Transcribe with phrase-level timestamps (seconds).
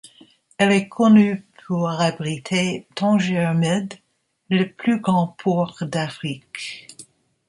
[0.57, 3.93] Elle est connue pour abriter, Tanger Med,
[4.49, 6.87] le plus grand port d'Afrique.